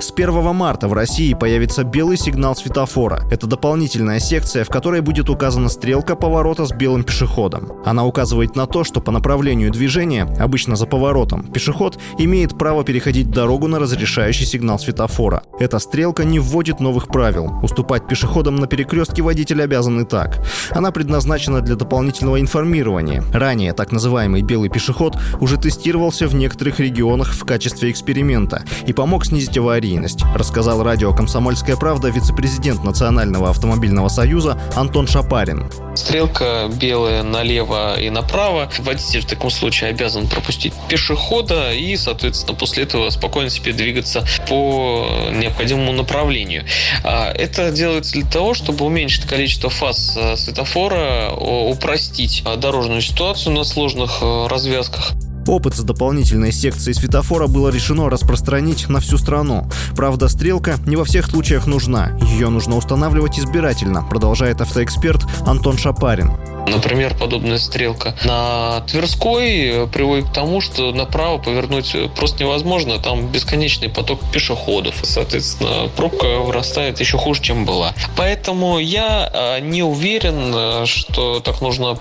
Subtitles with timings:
[0.00, 3.22] С 1 марта в России появится белый сигнал светофора.
[3.30, 7.72] Это дополнительная секция, в которой будет указана стрелка поворота с белым пешеходом.
[7.84, 13.30] Она указывает на то, что по направлению движения, обычно за поворотом, пешеход имеет право переходить
[13.30, 15.44] дорогу на разрешающий сигнал светофора.
[15.60, 17.52] Эта стрелка не вводит новых правил.
[17.62, 20.44] Уступать пешеходам на перекрестке водитель обязан и так.
[20.70, 23.22] Она предназначена для дополнительного информирования.
[23.32, 29.24] Ранее так называемый белый пешеход уже тестировался в некоторых регионах в качестве эксперимента и помог
[29.24, 35.70] снизить аварии аварийность, рассказал радио «Комсомольская правда» вице-президент Национального автомобильного союза Антон Шапарин.
[35.94, 38.70] Стрелка белая налево и направо.
[38.78, 45.06] Водитель в таком случае обязан пропустить пешехода и, соответственно, после этого спокойно себе двигаться по
[45.32, 46.64] необходимому направлению.
[47.02, 53.64] А, это делается для того, чтобы уменьшить количество фаз э, светофора, упростить дорожную ситуацию на
[53.64, 55.12] сложных э, развязках.
[55.46, 59.68] Опыт с дополнительной секцией светофора было решено распространить на всю страну.
[59.94, 62.16] Правда, стрелка не во всех случаях нужна.
[62.20, 66.53] Ее нужно устанавливать избирательно, продолжает автоэксперт Антон Шапарин.
[66.66, 72.98] Например, подобная стрелка на Тверской приводит к тому, что направо повернуть просто невозможно.
[72.98, 74.94] Там бесконечный поток пешеходов.
[75.02, 77.94] Соответственно, пробка вырастает еще хуже, чем была.
[78.16, 81.98] Поэтому я а, не уверен, а, что так нужно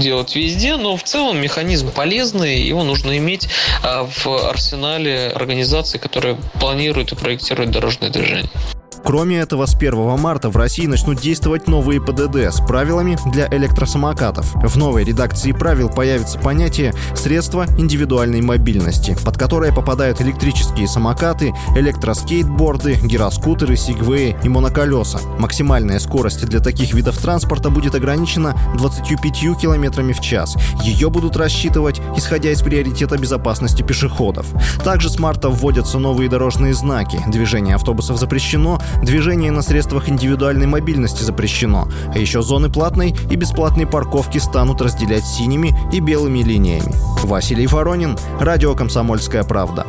[0.00, 3.48] делать везде, но в целом механизм полезный, его нужно иметь
[3.82, 8.50] а, в арсенале организаций, которые планируют и проектируют дорожное движение.
[9.04, 14.54] Кроме этого, с 1 марта в России начнут действовать новые ПДД с правилами для электросамокатов.
[14.54, 22.94] В новой редакции правил появится понятие «средства индивидуальной мобильности», под которое попадают электрические самокаты, электроскейтборды,
[23.02, 25.18] гироскутеры, сигвеи и моноколеса.
[25.38, 30.56] Максимальная скорость для таких видов транспорта будет ограничена 25 км в час.
[30.82, 34.46] Ее будут рассчитывать, исходя из приоритета безопасности пешеходов.
[34.84, 37.18] Также с марта вводятся новые дорожные знаки.
[37.28, 43.86] Движение автобусов запрещено, Движение на средствах индивидуальной мобильности запрещено, а еще зоны платной и бесплатной
[43.86, 46.92] парковки станут разделять синими и белыми линиями.
[47.22, 49.86] Василий Воронин, Радио «Комсомольская правда».